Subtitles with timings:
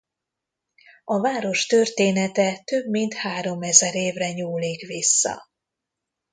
[1.03, 5.41] A város története több mint háromezer évre nyúlik vissza.